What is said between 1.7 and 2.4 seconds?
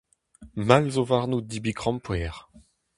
krampouezh.